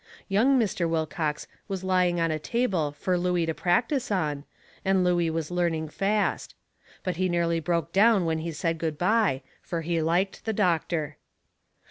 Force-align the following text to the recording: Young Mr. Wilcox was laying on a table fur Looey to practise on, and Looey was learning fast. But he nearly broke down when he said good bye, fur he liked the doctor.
Young 0.27 0.57
Mr. 0.59 0.89
Wilcox 0.89 1.45
was 1.67 1.83
laying 1.83 2.19
on 2.19 2.31
a 2.31 2.39
table 2.39 2.91
fur 2.91 3.17
Looey 3.19 3.45
to 3.45 3.53
practise 3.53 4.09
on, 4.09 4.45
and 4.83 5.03
Looey 5.05 5.29
was 5.29 5.51
learning 5.51 5.89
fast. 5.89 6.55
But 7.03 7.17
he 7.17 7.29
nearly 7.29 7.59
broke 7.59 7.93
down 7.93 8.25
when 8.25 8.39
he 8.39 8.51
said 8.51 8.79
good 8.79 8.97
bye, 8.97 9.43
fur 9.61 9.81
he 9.81 10.01
liked 10.01 10.43
the 10.45 10.53
doctor. 10.53 11.17